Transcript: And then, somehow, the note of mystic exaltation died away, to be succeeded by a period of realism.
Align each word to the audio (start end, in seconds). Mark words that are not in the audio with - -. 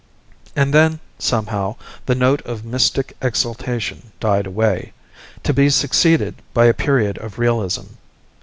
And 0.55 0.73
then, 0.73 0.99
somehow, 1.19 1.75
the 2.07 2.15
note 2.15 2.41
of 2.41 2.65
mystic 2.65 3.15
exaltation 3.21 4.11
died 4.19 4.47
away, 4.47 4.93
to 5.43 5.53
be 5.53 5.69
succeeded 5.69 6.33
by 6.55 6.65
a 6.65 6.73
period 6.73 7.19
of 7.19 7.37
realism. 7.37 7.85